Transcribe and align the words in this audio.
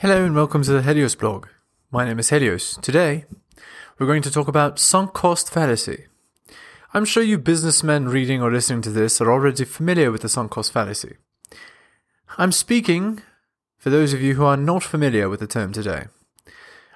Hello 0.00 0.24
and 0.24 0.34
welcome 0.34 0.62
to 0.62 0.72
the 0.72 0.80
Helios 0.80 1.14
blog. 1.14 1.46
My 1.90 2.06
name 2.06 2.18
is 2.18 2.30
Helios. 2.30 2.78
Today, 2.80 3.26
we're 3.98 4.06
going 4.06 4.22
to 4.22 4.30
talk 4.30 4.48
about 4.48 4.78
sunk 4.78 5.12
cost 5.12 5.52
fallacy. 5.52 6.06
I'm 6.94 7.04
sure 7.04 7.22
you 7.22 7.36
businessmen 7.36 8.08
reading 8.08 8.40
or 8.40 8.50
listening 8.50 8.80
to 8.80 8.90
this 8.90 9.20
are 9.20 9.30
already 9.30 9.66
familiar 9.66 10.10
with 10.10 10.22
the 10.22 10.30
sunk 10.30 10.52
cost 10.52 10.72
fallacy. 10.72 11.18
I'm 12.38 12.50
speaking 12.50 13.20
for 13.76 13.90
those 13.90 14.14
of 14.14 14.22
you 14.22 14.36
who 14.36 14.44
are 14.46 14.56
not 14.56 14.82
familiar 14.82 15.28
with 15.28 15.40
the 15.40 15.46
term 15.46 15.70
today. 15.70 16.06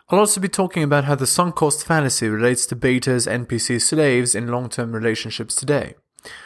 I'll 0.08 0.20
also 0.20 0.40
be 0.40 0.48
talking 0.48 0.82
about 0.82 1.04
how 1.04 1.14
the 1.14 1.26
sunk 1.26 1.56
cost 1.56 1.86
fallacy 1.86 2.30
relates 2.30 2.64
to 2.64 2.74
betas, 2.74 3.30
NPC 3.30 3.82
slaves 3.82 4.34
in 4.34 4.48
long 4.48 4.70
term 4.70 4.92
relationships 4.92 5.54
today. 5.54 5.96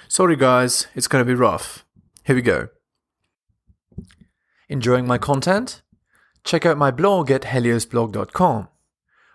Sorry 0.09 0.35
guys, 0.35 0.89
it's 0.97 1.07
going 1.07 1.25
to 1.25 1.33
be 1.33 1.39
rough. 1.39 1.85
Here 2.25 2.35
we 2.35 2.43
go. 2.43 2.71
Enjoying 4.69 5.07
my 5.07 5.19
content? 5.19 5.83
Check 6.49 6.65
out 6.65 6.79
my 6.79 6.91
blog 6.91 7.31
at 7.31 7.43
heliosblog.com. 7.43 8.69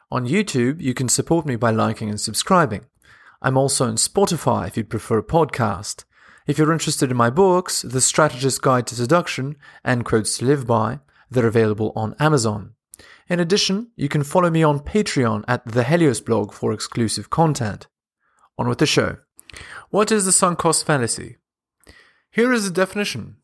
On 0.10 0.28
YouTube, 0.28 0.82
you 0.82 0.96
can 0.96 1.08
support 1.08 1.46
me 1.46 1.56
by 1.56 1.70
liking 1.70 2.10
and 2.10 2.20
subscribing. 2.20 2.88
I'm 3.40 3.56
also 3.56 3.86
on 3.86 3.98
Spotify 3.98 4.66
if 4.66 4.76
you'd 4.76 4.90
prefer 4.90 5.20
a 5.20 5.24
podcast. 5.24 6.06
If 6.48 6.58
you're 6.58 6.74
interested 6.74 7.12
in 7.12 7.16
my 7.18 7.30
books, 7.30 7.84
The 7.84 8.02
Strategist's 8.02 8.58
Guide 8.58 8.88
to 8.88 8.96
Seduction 8.96 9.58
and 9.84 10.04
Quotes 10.04 10.40
to 10.40 10.46
Live 10.46 10.66
By, 10.66 11.02
they're 11.30 11.46
available 11.46 11.94
on 11.96 12.16
Amazon. 12.20 12.74
In 13.30 13.40
addition, 13.40 13.92
you 13.96 14.10
can 14.10 14.24
follow 14.24 14.50
me 14.50 14.64
on 14.64 14.80
Patreon 14.80 15.44
at 15.48 15.64
the 15.68 15.84
Helios 15.84 16.20
blog 16.20 16.52
for 16.52 16.74
exclusive 16.74 17.30
content. 17.30 17.86
On 18.58 18.68
with 18.68 18.80
the 18.80 18.88
show. 18.88 19.18
What 19.92 20.12
is 20.12 20.26
the 20.26 20.32
sunk 20.32 20.58
cost 20.58 20.84
fallacy? 20.84 21.38
Here 22.32 22.52
is 22.52 22.66
the 22.66 22.74
definition. 22.74 23.36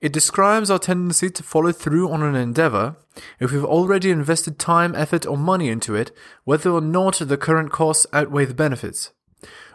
It 0.00 0.12
describes 0.12 0.70
our 0.70 0.78
tendency 0.78 1.30
to 1.30 1.42
follow 1.42 1.72
through 1.72 2.10
on 2.10 2.22
an 2.22 2.34
endeavor 2.34 2.96
if 3.40 3.50
we've 3.50 3.64
already 3.64 4.10
invested 4.10 4.58
time, 4.58 4.94
effort, 4.94 5.24
or 5.26 5.38
money 5.38 5.68
into 5.68 5.94
it, 5.94 6.12
whether 6.44 6.70
or 6.70 6.82
not 6.82 7.18
the 7.18 7.38
current 7.38 7.72
costs 7.72 8.06
outweigh 8.12 8.44
the 8.44 8.54
benefits. 8.54 9.12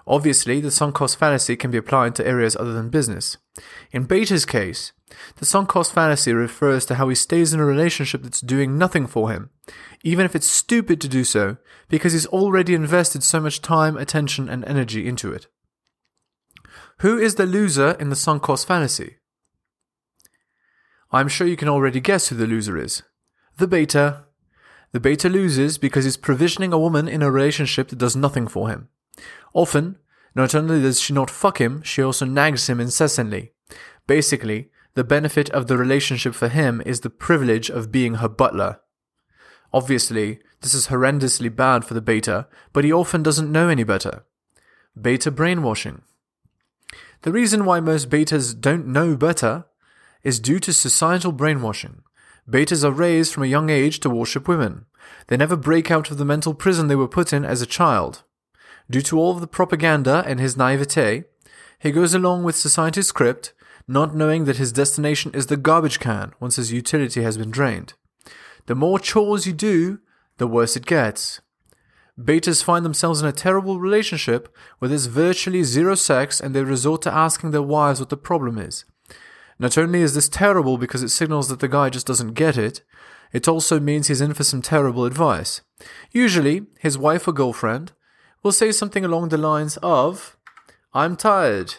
Obviously, 0.05 0.59
the 0.59 0.71
sunk 0.71 0.95
cost 0.95 1.17
fallacy 1.17 1.55
can 1.55 1.71
be 1.71 1.77
applied 1.77 2.15
to 2.15 2.27
areas 2.27 2.55
other 2.55 2.73
than 2.73 2.89
business. 2.89 3.37
In 3.91 4.05
Beta's 4.05 4.45
case, 4.45 4.91
the 5.37 5.45
sunk 5.45 5.69
cost 5.69 5.93
fallacy 5.93 6.33
refers 6.33 6.85
to 6.85 6.95
how 6.95 7.09
he 7.09 7.15
stays 7.15 7.53
in 7.53 7.59
a 7.59 7.65
relationship 7.65 8.23
that's 8.23 8.41
doing 8.41 8.77
nothing 8.77 9.07
for 9.07 9.31
him, 9.31 9.49
even 10.03 10.25
if 10.25 10.35
it's 10.35 10.47
stupid 10.47 11.01
to 11.01 11.07
do 11.07 11.23
so, 11.23 11.57
because 11.89 12.13
he's 12.13 12.27
already 12.27 12.73
invested 12.73 13.23
so 13.23 13.39
much 13.39 13.61
time, 13.61 13.97
attention, 13.97 14.49
and 14.49 14.65
energy 14.65 15.07
into 15.07 15.31
it. 15.33 15.47
Who 16.99 17.17
is 17.17 17.35
the 17.35 17.45
loser 17.45 17.91
in 17.99 18.09
the 18.09 18.15
sunk 18.15 18.43
cost 18.43 18.67
fallacy? 18.67 19.17
I'm 21.11 21.27
sure 21.27 21.47
you 21.47 21.57
can 21.57 21.67
already 21.67 21.99
guess 21.99 22.29
who 22.29 22.35
the 22.35 22.47
loser 22.47 22.77
is. 22.77 23.03
The 23.57 23.67
beta. 23.67 24.25
The 24.93 24.99
beta 24.99 25.27
loses 25.29 25.77
because 25.77 26.05
he's 26.05 26.17
provisioning 26.17 26.71
a 26.71 26.79
woman 26.79 27.07
in 27.07 27.21
a 27.21 27.31
relationship 27.31 27.89
that 27.89 27.99
does 27.99 28.15
nothing 28.15 28.47
for 28.47 28.69
him. 28.69 28.87
Often, 29.53 29.97
not 30.35 30.55
only 30.55 30.81
does 30.81 31.01
she 31.01 31.13
not 31.13 31.29
fuck 31.29 31.59
him, 31.59 31.81
she 31.81 32.01
also 32.01 32.25
nags 32.25 32.69
him 32.69 32.79
incessantly. 32.79 33.51
Basically, 34.07 34.69
the 34.93 35.03
benefit 35.03 35.49
of 35.49 35.67
the 35.67 35.77
relationship 35.77 36.33
for 36.33 36.47
him 36.47 36.81
is 36.85 37.01
the 37.01 37.09
privilege 37.09 37.69
of 37.69 37.91
being 37.91 38.15
her 38.15 38.29
butler. 38.29 38.79
Obviously, 39.73 40.39
this 40.61 40.73
is 40.73 40.87
horrendously 40.87 41.53
bad 41.53 41.85
for 41.85 41.93
the 41.93 42.01
beta, 42.01 42.47
but 42.73 42.83
he 42.83 42.91
often 42.91 43.23
doesn't 43.23 43.51
know 43.51 43.67
any 43.69 43.83
better. 43.83 44.23
Beta 44.99 45.31
brainwashing. 45.31 46.01
The 47.21 47.31
reason 47.31 47.65
why 47.65 47.79
most 47.79 48.09
betas 48.09 48.59
don't 48.59 48.87
know 48.87 49.15
better 49.15 49.65
is 50.23 50.39
due 50.39 50.59
to 50.59 50.73
societal 50.73 51.31
brainwashing. 51.31 52.03
Betas 52.49 52.83
are 52.83 52.91
raised 52.91 53.33
from 53.33 53.43
a 53.43 53.47
young 53.47 53.69
age 53.69 53.99
to 53.99 54.09
worship 54.09 54.47
women. 54.47 54.85
They 55.27 55.37
never 55.37 55.55
break 55.55 55.91
out 55.91 56.11
of 56.11 56.17
the 56.17 56.25
mental 56.25 56.53
prison 56.53 56.87
they 56.87 56.95
were 56.95 57.07
put 57.07 57.33
in 57.33 57.45
as 57.45 57.61
a 57.61 57.65
child. 57.67 58.23
Due 58.89 59.01
to 59.01 59.19
all 59.19 59.31
of 59.31 59.41
the 59.41 59.47
propaganda 59.47 60.23
and 60.27 60.39
his 60.39 60.57
naivete, 60.57 61.23
he 61.79 61.91
goes 61.91 62.13
along 62.13 62.43
with 62.43 62.55
society's 62.55 63.07
script, 63.07 63.53
not 63.87 64.15
knowing 64.15 64.45
that 64.45 64.57
his 64.57 64.71
destination 64.71 65.31
is 65.33 65.47
the 65.47 65.57
garbage 65.57 65.99
can 65.99 66.33
once 66.39 66.55
his 66.55 66.71
utility 66.71 67.23
has 67.23 67.37
been 67.37 67.51
drained. 67.51 67.93
The 68.67 68.75
more 68.75 68.99
chores 68.99 69.47
you 69.47 69.53
do, 69.53 69.99
the 70.37 70.47
worse 70.47 70.75
it 70.75 70.85
gets. 70.85 71.41
Betas 72.19 72.63
find 72.63 72.85
themselves 72.85 73.21
in 73.21 73.27
a 73.27 73.31
terrible 73.31 73.79
relationship 73.79 74.55
where 74.79 74.89
there's 74.89 75.07
virtually 75.07 75.63
zero 75.63 75.95
sex 75.95 76.39
and 76.39 76.53
they 76.53 76.63
resort 76.63 77.01
to 77.03 77.13
asking 77.13 77.51
their 77.51 77.61
wives 77.61 77.99
what 77.99 78.09
the 78.09 78.17
problem 78.17 78.57
is. 78.57 78.85
Not 79.61 79.77
only 79.77 80.01
is 80.01 80.15
this 80.15 80.27
terrible 80.27 80.79
because 80.79 81.03
it 81.03 81.09
signals 81.09 81.47
that 81.49 81.59
the 81.59 81.67
guy 81.67 81.91
just 81.91 82.07
doesn't 82.07 82.33
get 82.33 82.57
it, 82.57 82.81
it 83.31 83.47
also 83.47 83.79
means 83.79 84.07
he's 84.07 84.19
in 84.19 84.33
for 84.33 84.43
some 84.43 84.63
terrible 84.63 85.05
advice. 85.05 85.61
Usually, 86.11 86.63
his 86.79 86.97
wife 86.97 87.27
or 87.27 87.31
girlfriend 87.31 87.91
will 88.41 88.53
say 88.53 88.71
something 88.71 89.05
along 89.05 89.29
the 89.29 89.37
lines 89.37 89.77
of, 89.83 90.35
I'm 90.95 91.15
tired. 91.15 91.75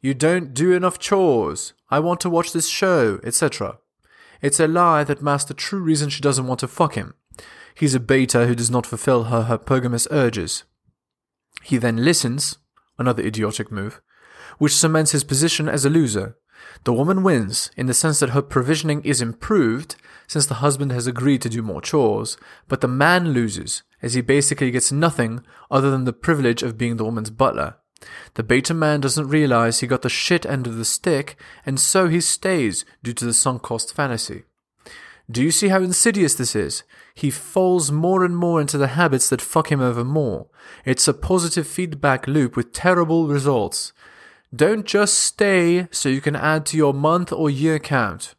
You 0.00 0.14
don't 0.14 0.54
do 0.54 0.72
enough 0.72 0.98
chores. 0.98 1.74
I 1.90 1.98
want 1.98 2.20
to 2.20 2.30
watch 2.30 2.54
this 2.54 2.66
show, 2.66 3.20
etc. 3.22 3.76
It's 4.40 4.58
a 4.58 4.66
lie 4.66 5.04
that 5.04 5.20
masks 5.20 5.48
the 5.48 5.54
true 5.54 5.80
reason 5.80 6.08
she 6.08 6.22
doesn't 6.22 6.46
want 6.46 6.60
to 6.60 6.68
fuck 6.68 6.94
him. 6.94 7.12
He's 7.74 7.94
a 7.94 8.00
beta 8.00 8.46
who 8.46 8.54
does 8.54 8.70
not 8.70 8.86
fulfill 8.86 9.24
her 9.24 9.44
hypergamous 9.44 10.06
urges. 10.10 10.64
He 11.62 11.76
then 11.76 12.06
listens, 12.06 12.56
another 12.96 13.22
idiotic 13.22 13.70
move, 13.70 14.00
which 14.56 14.74
cements 14.74 15.12
his 15.12 15.24
position 15.24 15.68
as 15.68 15.84
a 15.84 15.90
loser, 15.90 16.38
the 16.84 16.92
woman 16.92 17.22
wins 17.22 17.70
in 17.76 17.86
the 17.86 17.94
sense 17.94 18.20
that 18.20 18.30
her 18.30 18.42
provisioning 18.42 19.02
is 19.02 19.20
improved 19.20 19.96
since 20.26 20.46
the 20.46 20.54
husband 20.54 20.92
has 20.92 21.06
agreed 21.06 21.42
to 21.42 21.48
do 21.48 21.62
more 21.62 21.80
chores, 21.80 22.36
but 22.68 22.80
the 22.80 22.88
man 22.88 23.32
loses 23.32 23.82
as 24.02 24.14
he 24.14 24.20
basically 24.20 24.70
gets 24.70 24.92
nothing 24.92 25.40
other 25.70 25.90
than 25.90 26.04
the 26.04 26.12
privilege 26.12 26.62
of 26.62 26.78
being 26.78 26.96
the 26.96 27.04
woman's 27.04 27.30
butler. 27.30 27.76
The 28.34 28.42
beta 28.42 28.74
man 28.74 29.00
doesn't 29.00 29.28
realize 29.28 29.80
he 29.80 29.86
got 29.86 30.02
the 30.02 30.08
shit 30.08 30.46
end 30.46 30.66
of 30.66 30.76
the 30.76 30.84
stick, 30.84 31.36
and 31.66 31.80
so 31.80 32.08
he 32.08 32.20
stays 32.20 32.84
due 33.02 33.12
to 33.14 33.24
the 33.24 33.34
sunk 33.34 33.62
cost 33.62 33.92
fantasy. 33.94 34.44
Do 35.30 35.42
you 35.42 35.50
see 35.50 35.68
how 35.68 35.82
insidious 35.82 36.34
this 36.34 36.56
is? 36.56 36.84
He 37.14 37.30
falls 37.30 37.92
more 37.92 38.24
and 38.24 38.36
more 38.36 38.60
into 38.60 38.78
the 38.78 38.88
habits 38.88 39.28
that 39.28 39.42
fuck 39.42 39.70
him 39.70 39.80
over 39.80 40.04
more. 40.04 40.46
It's 40.86 41.06
a 41.06 41.12
positive 41.12 41.66
feedback 41.66 42.26
loop 42.26 42.56
with 42.56 42.72
terrible 42.72 43.26
results. 43.28 43.92
Don't 44.54 44.86
just 44.86 45.14
stay 45.14 45.88
so 45.90 46.08
you 46.08 46.22
can 46.22 46.34
add 46.34 46.64
to 46.66 46.76
your 46.76 46.94
month 46.94 47.32
or 47.32 47.50
year 47.50 47.78
count. 47.78 48.34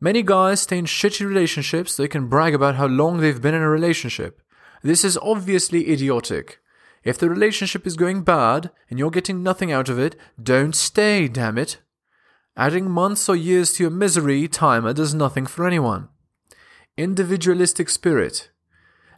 Many 0.00 0.22
guys 0.22 0.62
stay 0.62 0.78
in 0.78 0.84
shitty 0.84 1.26
relationships 1.26 1.94
so 1.94 2.02
they 2.02 2.08
can 2.08 2.28
brag 2.28 2.54
about 2.54 2.74
how 2.74 2.86
long 2.86 3.20
they've 3.20 3.40
been 3.40 3.54
in 3.54 3.62
a 3.62 3.68
relationship. 3.68 4.42
This 4.82 5.04
is 5.04 5.16
obviously 5.18 5.90
idiotic. 5.90 6.58
If 7.04 7.18
the 7.18 7.30
relationship 7.30 7.86
is 7.86 7.96
going 7.96 8.22
bad 8.22 8.70
and 8.90 8.98
you're 8.98 9.10
getting 9.10 9.42
nothing 9.42 9.70
out 9.70 9.88
of 9.88 9.98
it, 9.98 10.16
don't 10.42 10.74
stay, 10.74 11.28
damn 11.28 11.56
it. 11.56 11.78
Adding 12.56 12.90
months 12.90 13.28
or 13.28 13.36
years 13.36 13.72
to 13.74 13.84
your 13.84 13.90
misery 13.90 14.48
timer 14.48 14.92
does 14.92 15.14
nothing 15.14 15.46
for 15.46 15.66
anyone. 15.66 16.08
Individualistic 16.96 17.88
spirit. 17.88 18.50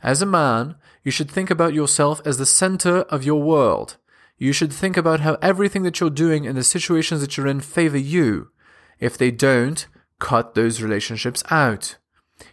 As 0.03 0.21
a 0.21 0.27
man, 0.27 0.77
you 1.03 1.11
should 1.11 1.31
think 1.31 1.51
about 1.51 1.75
yourself 1.75 2.21
as 2.27 2.39
the 2.39 2.47
center 2.47 3.01
of 3.03 3.25
your 3.25 3.43
world. 3.43 3.97
You 4.39 4.53
should 4.53 4.73
think 4.73 4.97
about 4.97 5.21
how 5.21 5.39
everything 5.41 5.83
that 5.85 5.99
you're 5.99 6.11
doing 6.11 6.47
and 6.47 6.57
the 6.57 6.65
situations 6.65 7.21
that 7.21 7.37
you're 7.37 7.47
in 7.47 7.61
favor 7.61 7.97
you. 7.99 8.51
If 9.01 9.17
they 9.17 9.31
don't, 9.31 9.87
cut 10.19 10.55
those 10.55 10.83
relationships 10.83 11.43
out. 11.51 11.97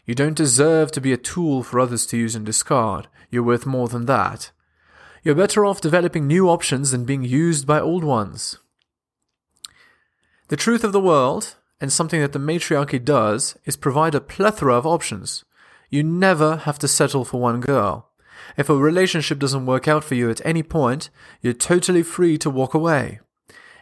You 0.06 0.16
don't 0.16 0.38
deserve 0.38 0.92
to 0.94 1.02
be 1.02 1.12
a 1.12 1.18
tool 1.18 1.62
for 1.64 1.80
others 1.80 2.06
to 2.08 2.18
use 2.18 2.36
and 2.36 2.46
discard. 2.46 3.08
You're 3.30 3.44
worth 3.44 3.66
more 3.66 3.90
than 3.90 4.06
that. 4.06 4.52
You're 5.24 5.36
better 5.36 5.66
off 5.66 5.82
developing 5.82 6.28
new 6.28 6.50
options 6.50 6.92
than 6.92 7.06
being 7.06 7.24
used 7.24 7.68
by 7.68 7.80
old 7.80 8.04
ones. 8.04 8.60
The 10.50 10.58
truth 10.58 10.84
of 10.84 10.92
the 10.92 11.00
world, 11.00 11.56
and 11.82 11.92
something 11.92 12.22
that 12.22 12.34
the 12.34 12.40
matriarchy 12.40 13.00
does, 13.00 13.58
is 13.66 13.76
provide 13.76 14.16
a 14.16 14.22
plethora 14.22 14.76
of 14.76 14.86
options. 14.86 15.44
You 15.90 16.04
never 16.04 16.58
have 16.58 16.80
to 16.80 16.88
settle 16.88 17.26
for 17.26 17.40
one 17.40 17.60
girl. 17.60 18.10
If 18.58 18.70
a 18.70 18.76
relationship 18.76 19.40
doesn't 19.40 19.66
work 19.66 19.88
out 19.88 20.04
for 20.04 20.16
you 20.16 20.30
at 20.30 20.46
any 20.46 20.64
point, 20.64 21.10
you're 21.42 21.54
totally 21.54 22.04
free 22.04 22.38
to 22.40 22.50
walk 22.50 22.74
away. 22.74 23.20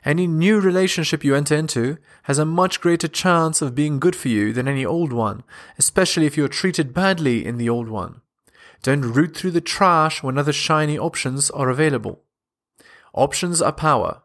Any 0.03 0.25
new 0.25 0.59
relationship 0.59 1.24
you 1.24 1.36
enter 1.36 1.56
into 1.56 1.98
has 2.24 2.39
a 2.39 2.45
much 2.45 2.81
greater 2.81 3.07
chance 3.07 3.62
of 3.62 3.75
being 3.75 4.00
good 4.00 4.15
for 4.15 4.30
you 4.30 4.51
than 4.51 4.68
any 4.68 4.86
old 4.86 5.13
one, 5.13 5.44
especially 5.77 6.25
if 6.25 6.38
you 6.38 6.45
are 6.45 6.50
treated 6.50 6.94
badly 6.94 7.45
in 7.45 7.57
the 7.57 7.69
old 7.69 7.88
one. 7.88 8.21
Don't 8.81 9.13
root 9.13 9.38
through 9.38 9.51
the 9.51 9.62
trash 9.62 10.24
when 10.24 10.38
other 10.38 10.53
shiny 10.53 10.98
options 10.98 11.51
are 11.51 11.69
available. 11.69 12.24
Options 13.13 13.62
are 13.62 13.71
power. 13.71 14.24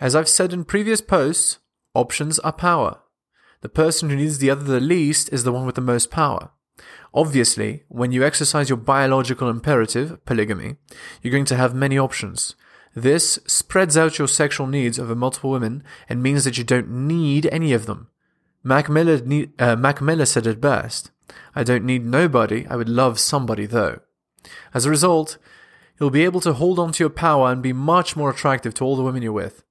As 0.00 0.16
I've 0.16 0.28
said 0.28 0.52
in 0.52 0.64
previous 0.64 1.00
posts, 1.00 1.58
options 1.94 2.38
are 2.40 2.52
power. 2.52 2.98
The 3.60 3.68
person 3.68 4.10
who 4.10 4.16
needs 4.16 4.38
the 4.38 4.50
other 4.50 4.64
the 4.64 4.80
least 4.80 5.32
is 5.32 5.44
the 5.44 5.52
one 5.52 5.64
with 5.64 5.76
the 5.76 5.80
most 5.80 6.10
power. 6.10 6.50
Obviously, 7.14 7.84
when 7.88 8.12
you 8.12 8.24
exercise 8.24 8.68
your 8.68 8.76
biological 8.76 9.48
imperative, 9.48 10.22
polygamy, 10.26 10.76
you're 11.22 11.32
going 11.32 11.44
to 11.46 11.56
have 11.56 11.74
many 11.74 11.98
options. 11.98 12.54
This 12.94 13.38
spreads 13.46 13.96
out 13.96 14.18
your 14.18 14.28
sexual 14.28 14.66
needs 14.66 14.98
over 14.98 15.14
multiple 15.14 15.50
women 15.50 15.84
and 16.08 16.22
means 16.22 16.44
that 16.44 16.56
you 16.56 16.64
don't 16.64 16.88
need 16.88 17.46
any 17.46 17.72
of 17.72 17.86
them. 17.86 18.08
Mac 18.62 18.88
Miller, 18.88 19.20
uh, 19.58 19.76
Mac 19.76 20.00
Miller 20.00 20.26
said 20.26 20.46
it 20.46 20.60
best 20.60 21.10
I 21.54 21.62
don't 21.62 21.84
need 21.84 22.04
nobody, 22.04 22.66
I 22.68 22.76
would 22.76 22.88
love 22.88 23.18
somebody 23.20 23.66
though. 23.66 24.00
As 24.72 24.86
a 24.86 24.90
result, 24.90 25.38
you'll 25.98 26.10
be 26.10 26.24
able 26.24 26.40
to 26.40 26.54
hold 26.54 26.78
on 26.78 26.92
to 26.92 27.02
your 27.02 27.10
power 27.10 27.50
and 27.50 27.62
be 27.62 27.72
much 27.72 28.16
more 28.16 28.30
attractive 28.30 28.74
to 28.74 28.84
all 28.84 28.96
the 28.96 29.02
women 29.02 29.22
you're 29.22 29.32
with. 29.32 29.62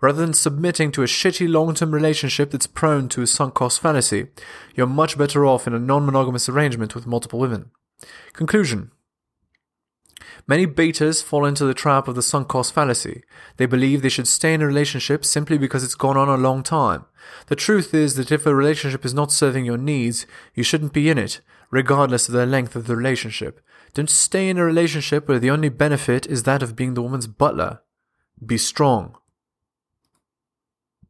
Rather 0.00 0.20
than 0.20 0.32
submitting 0.32 0.90
to 0.92 1.02
a 1.02 1.06
shitty 1.06 1.50
long 1.50 1.74
term 1.74 1.92
relationship 1.92 2.50
that's 2.50 2.66
prone 2.66 3.08
to 3.10 3.22
a 3.22 3.26
sunk 3.26 3.54
cost 3.54 3.80
fallacy, 3.80 4.28
you're 4.74 4.86
much 4.86 5.18
better 5.18 5.44
off 5.44 5.66
in 5.66 5.74
a 5.74 5.78
non 5.78 6.06
monogamous 6.06 6.48
arrangement 6.48 6.94
with 6.94 7.06
multiple 7.06 7.38
women. 7.38 7.70
Conclusion 8.32 8.90
Many 10.46 10.66
betas 10.66 11.22
fall 11.22 11.44
into 11.44 11.64
the 11.64 11.74
trap 11.74 12.08
of 12.08 12.14
the 12.14 12.22
sunk 12.22 12.48
cost 12.48 12.72
fallacy. 12.72 13.22
They 13.56 13.66
believe 13.66 14.02
they 14.02 14.08
should 14.08 14.28
stay 14.28 14.54
in 14.54 14.62
a 14.62 14.66
relationship 14.66 15.24
simply 15.24 15.58
because 15.58 15.84
it's 15.84 15.94
gone 15.94 16.16
on 16.16 16.28
a 16.28 16.36
long 16.36 16.62
time. 16.62 17.04
The 17.46 17.56
truth 17.56 17.94
is 17.94 18.14
that 18.16 18.32
if 18.32 18.46
a 18.46 18.54
relationship 18.54 19.04
is 19.04 19.14
not 19.14 19.32
serving 19.32 19.64
your 19.64 19.76
needs, 19.76 20.26
you 20.54 20.62
shouldn't 20.62 20.92
be 20.92 21.10
in 21.10 21.18
it, 21.18 21.40
regardless 21.70 22.28
of 22.28 22.34
the 22.34 22.46
length 22.46 22.74
of 22.74 22.86
the 22.86 22.96
relationship. 22.96 23.60
Don't 23.94 24.10
stay 24.10 24.48
in 24.48 24.58
a 24.58 24.64
relationship 24.64 25.28
where 25.28 25.38
the 25.38 25.50
only 25.50 25.68
benefit 25.68 26.26
is 26.26 26.44
that 26.44 26.62
of 26.62 26.76
being 26.76 26.94
the 26.94 27.02
woman's 27.02 27.26
butler. 27.26 27.82
Be 28.44 28.56
strong. 28.56 29.16